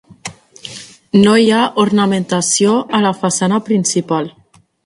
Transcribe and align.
No 1.25 1.35
hi 1.41 1.51
ha 1.57 1.69
ornamentació 1.85 2.75
a 3.01 3.05
la 3.07 3.15
façana 3.23 3.63
principal. 3.71 4.37